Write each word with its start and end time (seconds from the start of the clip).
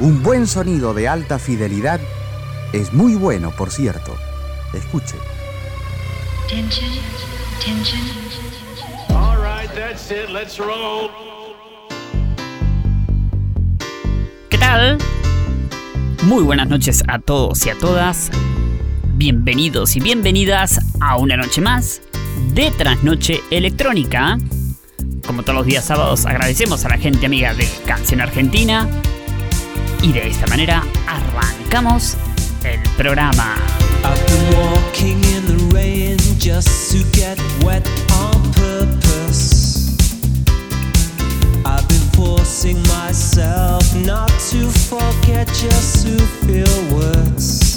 Un 0.00 0.22
buen 0.22 0.46
sonido 0.46 0.94
de 0.94 1.08
alta 1.08 1.38
fidelidad 1.38 2.00
es 2.72 2.94
muy 2.94 3.16
bueno, 3.16 3.50
por 3.50 3.70
cierto. 3.70 4.16
Escuche. 4.72 5.16
¿Qué 14.48 14.58
tal? 14.58 14.96
Muy 16.22 16.44
buenas 16.44 16.68
noches 16.68 17.02
a 17.06 17.18
todos 17.18 17.66
y 17.66 17.68
a 17.68 17.76
todas. 17.76 18.30
Bienvenidos 19.16 19.96
y 19.96 20.00
bienvenidas 20.00 20.80
a 21.00 21.18
una 21.18 21.36
noche 21.36 21.60
más 21.60 22.00
de 22.54 22.70
Trasnoche 22.70 23.42
Electrónica. 23.50 24.38
Como 25.26 25.42
todos 25.42 25.56
los 25.56 25.66
días 25.66 25.84
sábados 25.84 26.24
agradecemos 26.24 26.86
a 26.86 26.88
la 26.88 26.96
gente 26.96 27.26
amiga 27.26 27.52
de 27.52 27.68
Canción 27.84 28.22
Argentina, 28.22 28.88
Y 30.02 30.12
de 30.12 30.28
esta 30.28 30.46
manera 30.46 30.82
arrancamos 31.06 32.16
el 32.64 32.80
programa. 32.96 33.56
I've 34.02 34.26
been 34.26 34.56
walking 34.56 35.22
in 35.24 35.44
the 35.46 35.74
rain 35.74 36.16
just 36.38 36.90
to 36.92 37.04
get 37.12 37.38
wet 37.62 37.86
on 38.14 38.52
purpose. 38.52 39.96
I've 41.66 41.86
been 41.86 42.08
forcing 42.16 42.82
myself 42.88 43.84
not 43.94 44.30
to 44.50 44.70
forget 44.88 45.46
just 45.48 46.06
to 46.06 46.18
feel 46.46 46.96
worse. 46.96 47.69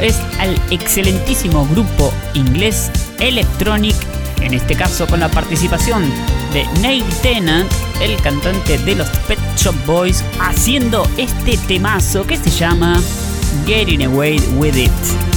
es 0.00 0.20
al 0.40 0.60
excelentísimo 0.70 1.66
grupo 1.68 2.12
inglés 2.34 2.90
Electronic, 3.20 3.94
en 4.40 4.54
este 4.54 4.74
caso 4.74 5.06
con 5.06 5.20
la 5.20 5.30
participación 5.30 6.02
de 6.52 6.66
Neil 6.80 7.04
Tennant, 7.22 7.70
el 8.00 8.16
cantante 8.22 8.76
de 8.78 8.96
los 8.96 9.08
Pet 9.28 9.38
Shop 9.56 9.74
Boys, 9.86 10.24
haciendo 10.40 11.08
este 11.16 11.56
temazo 11.68 12.26
que 12.26 12.36
se 12.36 12.50
llama 12.50 13.00
Getting 13.64 14.02
Away 14.04 14.40
With 14.56 14.76
It. 14.76 15.31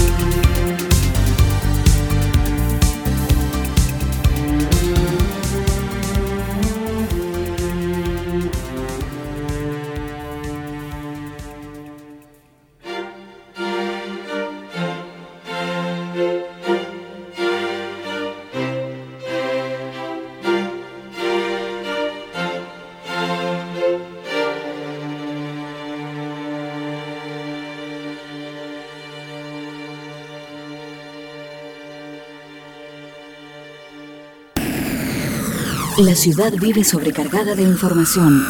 La 35.98 36.14
ciudad 36.14 36.52
vive 36.52 36.84
sobrecargada 36.84 37.56
de 37.56 37.64
información. 37.64 38.46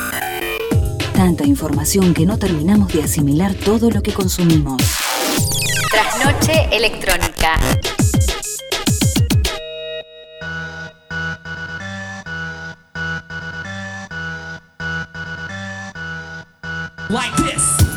Tanta 1.13 1.45
información 1.45 2.15
que 2.15 2.25
no 2.25 2.39
terminamos 2.39 2.91
de 2.91 3.03
asimilar 3.03 3.53
todo 3.53 3.91
lo 3.91 4.01
que 4.01 4.11
consumimos. 4.13 4.81
Trasnoche 5.91 6.75
electrónica. 6.75 7.59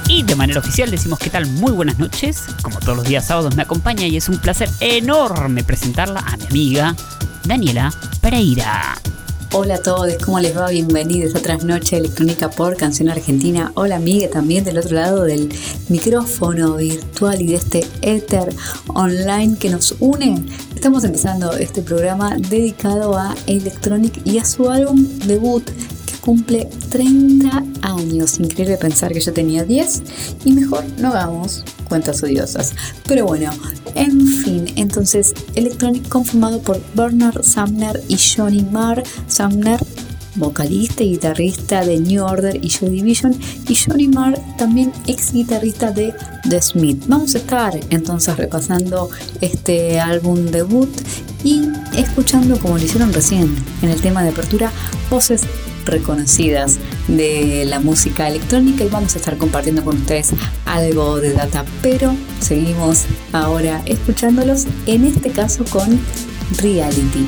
Y 0.09 0.23
de 0.25 0.35
manera 0.35 0.61
oficial 0.61 0.91
decimos 0.91 1.19
qué 1.19 1.31
tal, 1.31 1.47
muy 1.47 1.73
buenas 1.73 1.99
noches. 1.99 2.43
Como 2.63 2.81
todos 2.81 2.97
los 2.97 3.07
días 3.07 3.27
sábados 3.27 3.57
me 3.57 3.63
acompaña 3.63 4.07
y 4.07 4.17
es 4.17 4.29
un 4.29 4.39
placer 4.39 4.69
enorme 4.81 5.65
presentarla 5.65 6.21
a 6.21 6.37
mi 6.37 6.45
amiga 6.47 6.97
Daniela 7.45 7.93
Pereira. 8.21 8.99
Hola 9.53 9.77
a 9.77 9.83
todos, 9.83 10.13
¿cómo 10.23 10.41
les 10.41 10.55
va? 10.55 10.69
Bienvenidos 10.69 11.35
a 11.35 11.39
otra 11.39 11.57
noche 11.57 11.97
electrónica 11.97 12.51
por 12.51 12.77
Canción 12.77 13.09
Argentina. 13.09 13.73
Hola 13.77 13.97
amiga 13.97 14.29
también 14.29 14.63
del 14.63 14.77
otro 14.77 14.95
lado 14.95 15.25
del 15.25 15.49
micrófono 15.89 16.77
virtual 16.77 17.41
y 17.41 17.47
de 17.47 17.55
este 17.55 17.87
éter 18.03 18.55
online 18.89 19.57
que 19.59 19.71
nos 19.71 19.95
une. 20.01 20.45
Estamos 20.75 21.03
empezando 21.05 21.55
este 21.55 21.81
programa 21.81 22.37
dedicado 22.37 23.17
a 23.17 23.35
Electronic 23.47 24.21
y 24.27 24.37
a 24.37 24.45
su 24.45 24.69
álbum 24.69 25.03
debut 25.27 25.67
cumple 26.21 26.69
30 26.91 27.65
años. 27.83 28.39
Increíble 28.39 28.77
pensar 28.77 29.13
que 29.13 29.21
yo 29.21 29.33
tenía 29.33 29.65
10 29.65 30.03
y 30.45 30.53
mejor 30.53 30.85
no 30.99 31.09
hagamos 31.09 31.65
cuentas 31.89 32.23
odiosas. 32.23 32.75
Pero 33.07 33.27
bueno, 33.27 33.51
en 33.95 34.27
fin, 34.27 34.67
entonces 34.77 35.35
Electronic 35.55 36.09
conformado 36.09 36.61
por 36.61 36.81
Bernard 36.95 37.43
Sumner 37.43 38.03
y 38.09 38.17
Johnny 38.19 38.63
Marr. 38.71 39.03
Sumner 39.27 39.81
vocalista 40.39 41.03
y 41.03 41.11
guitarrista 41.11 41.85
de 41.85 41.99
New 41.99 42.25
Order 42.25 42.65
y 42.65 42.69
Joy 42.71 42.91
Division, 42.91 43.35
y 43.69 43.75
Johnny 43.75 44.09
Marr, 44.09 44.39
también 44.57 44.93
ex 45.07 45.33
guitarrista 45.33 45.91
de 45.91 46.15
The 46.49 46.63
Smith. 46.63 47.05
Vamos 47.07 47.35
a 47.35 47.39
estar 47.39 47.79
entonces 47.91 48.37
repasando 48.37 49.11
este 49.41 50.01
álbum 50.01 50.47
debut 50.47 50.91
y 51.45 51.69
escuchando, 51.97 52.59
como 52.59 52.79
lo 52.79 52.85
hicieron 52.85 53.13
recién 53.13 53.55
en 53.83 53.91
el 53.91 54.01
tema 54.01 54.23
de 54.23 54.31
apertura, 54.31 54.73
voces 55.11 55.43
reconocidas 55.89 56.79
de 57.09 57.65
la 57.67 57.81
música 57.81 58.29
electrónica 58.29 58.85
y 58.85 58.89
vamos 58.89 59.15
a 59.15 59.19
estar 59.19 59.37
compartiendo 59.37 59.85
con 59.85 59.97
ustedes 59.97 60.31
algo 60.65 61.21
de 61.21 61.33
data, 61.33 61.65
pero 61.83 62.15
seguimos 62.41 63.05
ahora 63.33 63.83
escuchándolos, 63.87 64.67
en 64.87 65.05
este 65.05 65.31
caso 65.31 65.65
con 65.71 66.01
Reality. 66.63 67.27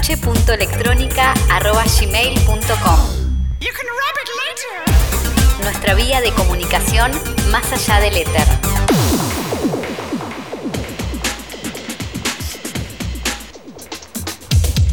trasnoche.electrónica.gmail.com 0.00 3.00
Nuestra 5.62 5.94
vía 5.94 6.22
de 6.22 6.32
comunicación 6.32 7.12
más 7.50 7.70
allá 7.72 8.00
del 8.00 8.16
éter. 8.16 8.46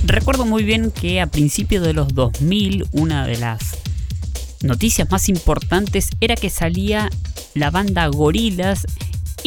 Recuerdo 0.05 0.45
muy 0.45 0.63
bien 0.63 0.91
que 0.91 1.19
a 1.21 1.27
principios 1.27 1.85
de 1.85 1.93
los 1.93 2.13
2000 2.13 2.87
una 2.91 3.25
de 3.25 3.37
las 3.37 3.77
noticias 4.61 5.09
más 5.09 5.29
importantes 5.29 6.09
era 6.19 6.35
que 6.35 6.49
salía 6.49 7.09
la 7.53 7.71
banda 7.71 8.07
Gorilas 8.07 8.85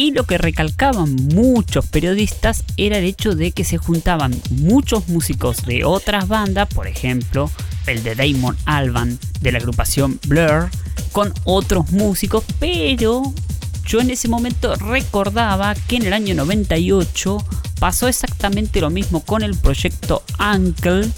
y 0.01 0.09
lo 0.09 0.23
que 0.23 0.39
recalcaban 0.39 1.15
muchos 1.15 1.85
periodistas 1.85 2.63
era 2.75 2.97
el 2.97 3.03
hecho 3.03 3.35
de 3.35 3.51
que 3.51 3.63
se 3.63 3.77
juntaban 3.77 4.33
muchos 4.49 5.07
músicos 5.09 5.63
de 5.63 5.85
otras 5.85 6.27
bandas, 6.27 6.67
por 6.69 6.87
ejemplo, 6.87 7.51
el 7.85 8.01
de 8.01 8.15
Damon 8.15 8.57
Alban 8.65 9.19
de 9.41 9.51
la 9.51 9.59
agrupación 9.59 10.19
Blur, 10.25 10.71
con 11.11 11.31
otros 11.43 11.91
músicos, 11.91 12.43
pero 12.59 13.31
yo 13.85 13.99
en 13.99 14.09
ese 14.09 14.27
momento 14.27 14.73
recordaba 14.73 15.75
que 15.75 15.97
en 15.97 16.07
el 16.07 16.13
año 16.13 16.33
98 16.33 17.37
pasó 17.79 18.07
exactamente 18.07 18.81
lo 18.81 18.89
mismo 18.89 19.23
con 19.23 19.43
el 19.43 19.55
proyecto 19.55 20.23
Uncle, 20.39 21.11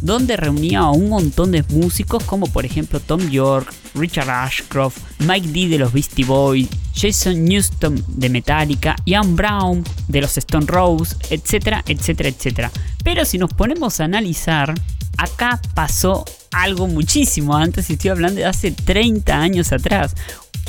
donde 0.00 0.36
reunía 0.36 0.80
a 0.80 0.90
un 0.90 1.08
montón 1.08 1.52
de 1.52 1.64
músicos 1.70 2.22
como 2.24 2.46
por 2.46 2.64
ejemplo 2.64 3.00
Tom 3.00 3.30
York, 3.30 3.72
Richard 3.94 4.30
Ashcroft, 4.30 4.98
Mike 5.20 5.48
D 5.48 5.68
de 5.68 5.78
los 5.78 5.92
Beastie 5.92 6.24
Boys, 6.24 6.68
Jason 6.94 7.44
Newston 7.44 8.02
de 8.08 8.28
Metallica, 8.28 8.96
Ian 9.04 9.36
Brown 9.36 9.84
de 10.08 10.20
los 10.20 10.36
Stone 10.38 10.66
Roses, 10.66 11.16
etcétera, 11.30 11.84
etcétera, 11.86 12.28
etcétera. 12.28 12.72
Pero 13.04 13.24
si 13.24 13.38
nos 13.38 13.52
ponemos 13.52 14.00
a 14.00 14.04
analizar, 14.04 14.74
acá 15.16 15.60
pasó 15.74 16.24
algo 16.52 16.86
muchísimo 16.86 17.56
antes, 17.56 17.90
estoy 17.90 18.10
hablando 18.10 18.40
de 18.40 18.46
hace 18.46 18.70
30 18.70 19.38
años 19.38 19.72
atrás. 19.72 20.14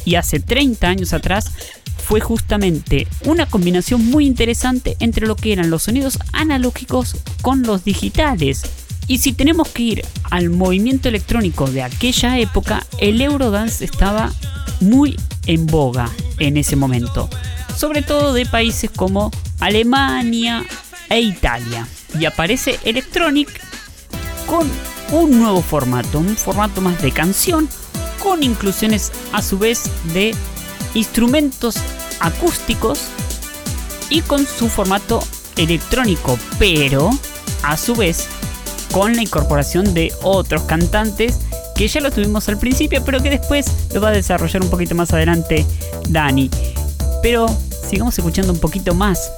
Y 0.05 0.15
hace 0.15 0.39
30 0.39 0.87
años 0.87 1.13
atrás 1.13 1.51
fue 1.97 2.21
justamente 2.21 3.07
una 3.25 3.45
combinación 3.45 4.05
muy 4.05 4.25
interesante 4.25 4.95
entre 4.99 5.27
lo 5.27 5.35
que 5.35 5.51
eran 5.51 5.69
los 5.69 5.83
sonidos 5.83 6.19
analógicos 6.31 7.17
con 7.41 7.63
los 7.63 7.83
digitales. 7.83 8.63
Y 9.07 9.19
si 9.19 9.31
tenemos 9.31 9.69
que 9.69 9.83
ir 9.83 10.05
al 10.29 10.49
movimiento 10.49 11.07
electrónico 11.07 11.67
de 11.67 11.83
aquella 11.83 12.37
época, 12.39 12.85
el 12.99 13.21
Eurodance 13.21 13.85
estaba 13.85 14.33
muy 14.81 15.15
en 15.45 15.65
boga 15.65 16.09
en 16.39 16.57
ese 16.57 16.75
momento, 16.75 17.29
sobre 17.75 18.01
todo 18.01 18.33
de 18.33 18.45
países 18.45 18.91
como 18.93 19.31
Alemania 19.59 20.65
e 21.09 21.21
Italia. 21.21 21.87
Y 22.19 22.25
aparece 22.25 22.79
Electronic 22.83 23.49
con 24.45 24.69
un 25.11 25.39
nuevo 25.39 25.61
formato, 25.61 26.19
un 26.19 26.35
formato 26.35 26.81
más 26.81 27.01
de 27.01 27.11
canción, 27.11 27.69
con 28.21 28.43
inclusiones 28.43 29.11
a 29.31 29.41
su 29.41 29.57
vez 29.57 29.89
de 30.13 30.35
instrumentos 30.95 31.77
acústicos 32.19 33.07
y 34.09 34.21
con 34.21 34.45
su 34.45 34.67
formato 34.67 35.23
electrónico, 35.55 36.37
pero 36.59 37.09
a 37.63 37.77
su 37.77 37.95
vez 37.95 38.27
con 38.97 39.15
la 39.15 39.21
incorporación 39.21 39.93
de 39.93 40.11
otros 40.23 40.63
cantantes 40.63 41.37
que 41.75 41.87
ya 41.87 42.01
lo 42.01 42.09
tuvimos 42.09 42.49
al 42.49 42.57
principio, 42.57 43.03
pero 43.05 43.21
que 43.21 43.29
después 43.29 43.67
lo 43.93 44.01
va 44.01 44.09
a 44.09 44.11
desarrollar 44.11 44.63
un 44.63 44.71
poquito 44.71 44.95
más 44.95 45.13
adelante 45.13 45.67
Dani. 46.09 46.49
Pero 47.21 47.45
sigamos 47.87 48.17
escuchando 48.17 48.51
un 48.51 48.59
poquito 48.59 48.95
más 48.95 49.31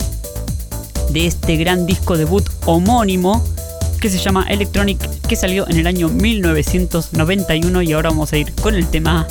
de 1.09 1.27
este 1.27 1.57
gran 1.57 1.85
disco 1.85 2.15
debut 2.15 2.49
homónimo 2.67 3.43
que 3.99 4.09
se 4.09 4.17
llama 4.17 4.45
Electronic, 4.47 4.97
que 5.27 5.35
salió 5.35 5.67
en 5.67 5.75
el 5.75 5.87
año 5.87 6.07
1991 6.07 7.81
y 7.81 7.91
ahora 7.91 8.11
vamos 8.11 8.31
a 8.31 8.37
ir 8.37 8.53
con 8.61 8.75
el 8.75 8.87
tema 8.87 9.27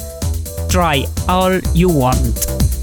Try 0.69 1.09
All 1.27 1.63
You 1.73 1.89
Want. 1.89 2.78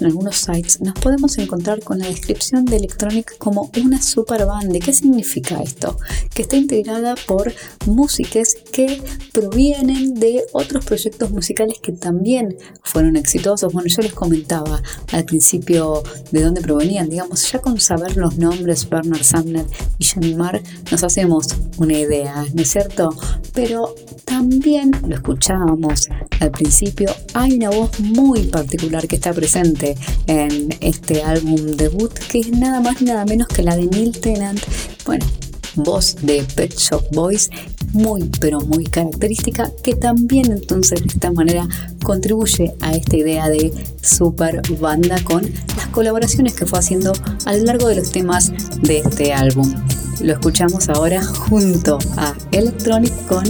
En 0.00 0.06
algunos 0.06 0.36
sites, 0.36 0.80
nos 0.80 0.94
podemos 0.94 1.38
encontrar 1.38 1.82
con 1.82 1.98
la 1.98 2.06
descripción 2.06 2.64
de 2.64 2.76
Electronic 2.76 3.38
como 3.38 3.70
una 3.82 4.00
super 4.02 4.44
banda. 4.44 4.78
¿Qué 4.78 4.92
significa 4.92 5.62
esto? 5.62 5.96
Que 6.34 6.42
está 6.42 6.56
integrada 6.56 7.14
por 7.26 7.52
músicos 7.86 8.54
que 8.72 9.02
provienen 9.32 10.14
de 10.14 10.44
otros 10.52 10.84
proyectos 10.84 11.30
musicales 11.30 11.78
que 11.82 11.92
también 11.92 12.56
fueron 12.82 13.16
exitosos. 13.16 13.72
Bueno, 13.72 13.88
yo 13.88 14.02
les 14.02 14.12
comentaba 14.12 14.82
al 15.12 15.24
principio 15.24 16.02
de 16.30 16.42
dónde 16.42 16.60
provenían. 16.60 17.08
Digamos, 17.08 17.50
ya 17.50 17.60
con 17.60 17.80
saber 17.80 18.16
los 18.16 18.36
nombres 18.36 18.88
Bernard 18.88 19.24
Sumner 19.24 19.64
y 19.98 20.04
Johnny 20.04 20.34
Marr 20.34 20.62
nos 20.90 21.02
hacemos 21.02 21.48
una 21.78 21.98
idea, 21.98 22.44
¿no 22.52 22.62
es 22.62 22.70
cierto? 22.70 23.14
Pero 23.54 23.94
también 24.24 24.92
lo 25.06 25.14
escuchábamos 25.14 26.08
al 26.40 26.50
principio, 26.50 27.10
hay 27.34 27.54
una 27.54 27.70
voz 27.70 27.98
muy 28.00 28.44
particular 28.44 29.06
que 29.06 29.16
está 29.16 29.32
presente 29.32 29.96
en 30.26 30.68
este 30.80 31.22
álbum 31.22 31.76
debut, 31.76 32.12
que 32.12 32.40
es 32.40 32.50
nada 32.50 32.80
más 32.80 33.02
nada 33.02 33.24
menos 33.24 33.48
que 33.48 33.62
la 33.62 33.76
de 33.76 33.86
Neil 33.86 34.18
Tennant. 34.18 34.60
Bueno, 35.04 35.26
voz 35.74 36.16
de 36.22 36.44
Pet 36.54 36.74
Shop 36.76 37.04
Boys, 37.12 37.50
muy 37.92 38.30
pero 38.40 38.60
muy 38.60 38.84
característica, 38.84 39.70
que 39.82 39.94
también 39.94 40.52
entonces 40.52 41.00
de 41.00 41.08
esta 41.08 41.32
manera 41.32 41.66
contribuye 42.02 42.74
a 42.80 42.92
esta 42.92 43.16
idea 43.16 43.48
de 43.48 43.72
super 44.02 44.60
banda 44.78 45.22
con 45.24 45.42
las 45.76 45.86
colaboraciones 45.88 46.54
que 46.54 46.66
fue 46.66 46.78
haciendo 46.78 47.12
a 47.44 47.54
lo 47.54 47.64
largo 47.64 47.88
de 47.88 47.96
los 47.96 48.10
temas 48.10 48.52
de 48.82 48.98
este 48.98 49.32
álbum. 49.32 49.72
Lo 50.20 50.32
escuchamos 50.32 50.88
ahora 50.88 51.24
junto 51.24 51.98
a 52.16 52.34
Electronic 52.52 53.14
con 53.26 53.44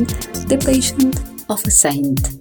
The 0.48 0.58
Patient 0.58 1.16
of 1.48 1.66
a 1.66 1.70
Saint. 1.70 2.37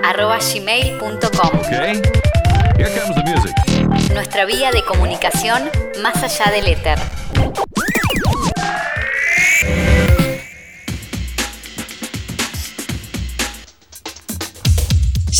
trasnoche.electrónica.gmail.com 0.00 1.56
Okay. 1.66 2.02
Nuestra 4.14 4.44
vía 4.44 4.70
de 4.70 4.82
comunicación 4.84 5.62
más 6.02 6.22
allá 6.22 6.50
del 6.52 6.68
éter. 6.68 6.98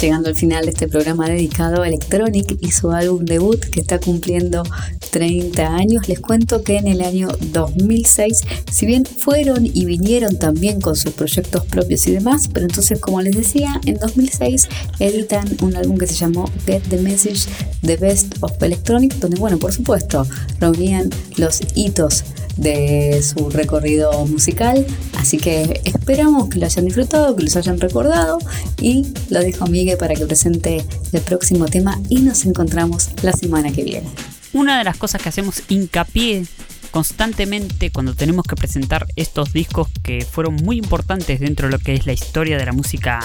Llegando 0.01 0.29
al 0.29 0.35
final 0.35 0.65
de 0.67 0.73
este 0.73 0.89
programa 0.89 1.27
dedicado 1.27 1.83
a 1.83 1.89
Electronic 1.89 2.59
y 2.61 2.71
su 2.71 2.91
álbum 2.91 3.25
debut 3.25 3.65
que 3.71 3.81
está 3.81 3.99
cumpliendo 3.99 4.63
30 5.11 5.75
años, 5.75 6.09
les 6.09 6.21
cuento 6.21 6.63
que 6.63 6.77
en 6.77 6.87
el 6.87 7.01
año 7.01 7.29
2006, 7.53 8.43
si 8.71 8.87
bien 8.87 9.05
fueron 9.05 9.67
y 9.67 9.85
vinieron 9.85 10.39
también 10.39 10.81
con 10.81 10.97
sus 10.97 11.13
proyectos 11.13 11.65
propios 11.67 12.07
y 12.07 12.13
demás, 12.13 12.49
pero 12.53 12.67
entonces 12.67 12.99
como 13.01 13.21
les 13.23 13.37
decía, 13.37 13.81
en 13.87 13.99
2006 13.99 14.69
editan 14.99 15.49
un 15.63 15.77
álbum 15.77 15.99
que 15.99 16.07
se 16.07 16.15
llamó 16.15 16.51
Get 16.67 16.83
the 16.89 16.99
Message, 16.99 17.47
The 17.83 17.97
Best 17.97 18.35
of 18.41 18.63
Electronic, 18.63 19.15
donde 19.15 19.39
bueno, 19.39 19.59
por 19.59 19.73
supuesto, 19.73 20.27
reunían 20.61 21.11
los 21.37 21.61
hitos 21.75 22.25
de 22.57 23.23
su 23.23 23.51
recorrido 23.51 24.27
musical. 24.27 24.87
Así 25.19 25.39
que 25.39 25.81
esperamos 25.85 26.49
que 26.49 26.59
lo 26.59 26.67
hayan 26.67 26.85
disfrutado, 26.85 27.37
que 27.37 27.45
los 27.45 27.57
hayan 27.57 27.81
recordado 27.81 28.39
y 28.81 29.07
lo 29.31 29.41
dejo 29.41 29.65
a 29.65 29.69
Miguel 29.69 29.99
para 29.99 30.15
que 30.15 30.27
presente 30.27 30.85
el 31.13 31.21
próximo 31.21 31.67
tema 31.67 32.01
y 32.09 32.21
nos 32.21 32.45
encontramos 32.45 33.11
la 33.23 33.33
semana 33.33 33.73
que 33.73 33.85
viene. 33.85 34.09
Una 34.57 34.79
de 34.79 34.85
las 34.85 34.97
cosas 34.97 35.21
que 35.21 35.29
hacemos 35.29 35.65
hincapié 35.69 36.47
constantemente 36.91 37.91
cuando 37.91 38.15
tenemos 38.15 38.47
que 38.47 38.57
presentar 38.57 39.07
estos 39.15 39.53
discos 39.53 39.89
que 40.03 40.25
fueron 40.25 40.55
muy 40.55 40.79
importantes 40.79 41.41
dentro 41.41 41.69
de 41.69 41.73
lo 41.73 41.79
que 41.79 41.93
es 41.93 42.07
la 42.07 42.15
historia 42.15 42.57
de 42.57 42.65
la 42.65 42.73
música, 42.73 43.21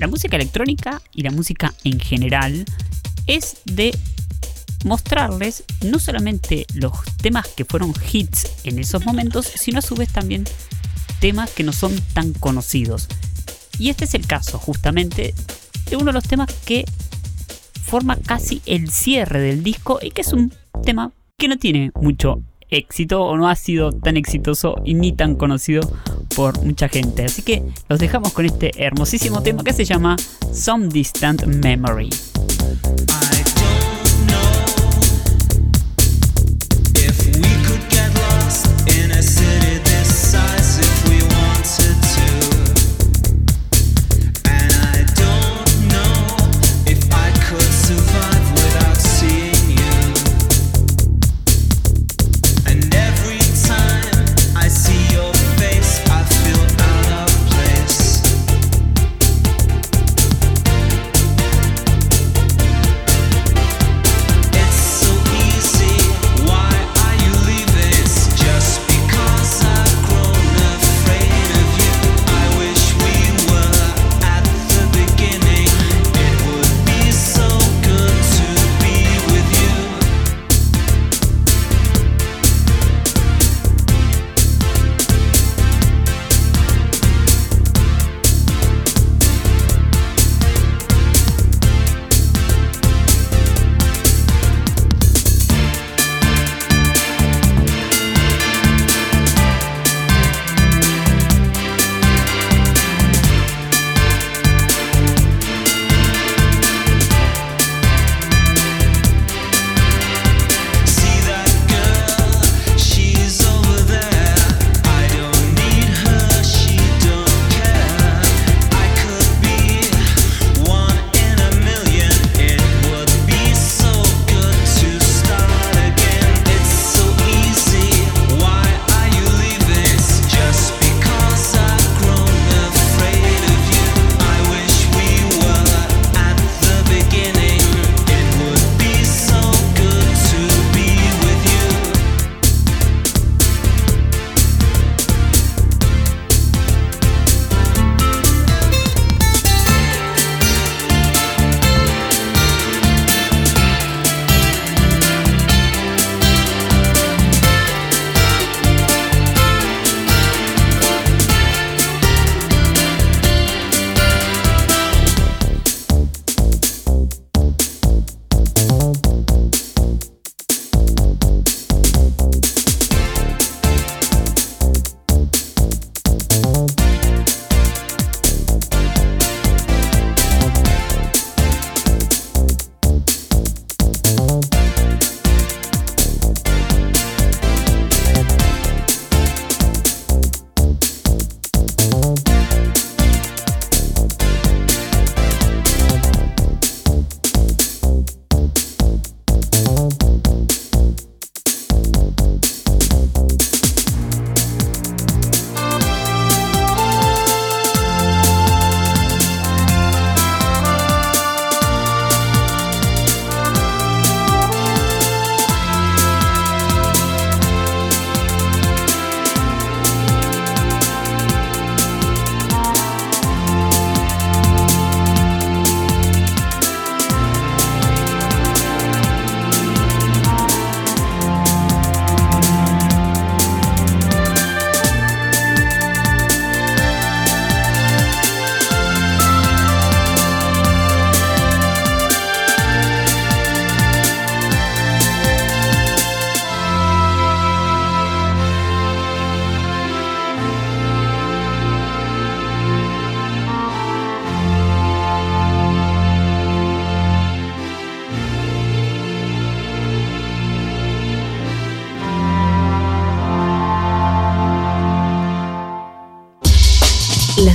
la 0.00 0.08
música 0.08 0.34
electrónica 0.34 1.00
y 1.12 1.22
la 1.22 1.30
música 1.30 1.72
en 1.84 2.00
general, 2.00 2.64
es 3.28 3.58
de 3.66 3.96
mostrarles 4.84 5.62
no 5.82 6.00
solamente 6.00 6.66
los 6.74 6.92
temas 7.22 7.46
que 7.46 7.64
fueron 7.64 7.94
hits 8.12 8.48
en 8.64 8.80
esos 8.80 9.06
momentos, 9.06 9.46
sino 9.54 9.78
a 9.78 9.82
su 9.82 9.94
vez 9.94 10.08
también 10.08 10.42
temas 11.20 11.50
que 11.50 11.62
no 11.62 11.72
son 11.72 11.96
tan 12.14 12.32
conocidos. 12.32 13.06
Y 13.78 13.90
este 13.90 14.06
es 14.06 14.14
el 14.14 14.26
caso 14.26 14.58
justamente 14.58 15.36
de 15.88 15.94
uno 15.94 16.06
de 16.06 16.14
los 16.14 16.24
temas 16.24 16.52
que 16.64 16.84
forma 17.80 18.16
casi 18.16 18.60
el 18.66 18.90
cierre 18.90 19.40
del 19.40 19.62
disco 19.62 20.00
y 20.02 20.10
que 20.10 20.22
es 20.22 20.32
un 20.32 20.52
tema 20.84 21.12
que 21.38 21.48
no 21.48 21.56
tiene 21.56 21.90
mucho 22.00 22.42
éxito 22.70 23.22
o 23.22 23.36
no 23.36 23.48
ha 23.48 23.56
sido 23.56 23.92
tan 23.92 24.16
exitoso 24.16 24.76
y 24.84 24.94
ni 24.94 25.12
tan 25.12 25.36
conocido 25.36 25.82
por 26.34 26.62
mucha 26.64 26.88
gente. 26.88 27.24
Así 27.24 27.42
que 27.42 27.62
los 27.88 27.98
dejamos 27.98 28.32
con 28.32 28.46
este 28.46 28.70
hermosísimo 28.82 29.42
tema 29.42 29.64
que 29.64 29.72
se 29.72 29.84
llama 29.84 30.16
Some 30.52 30.88
Distant 30.88 31.44
Memory. 31.46 32.10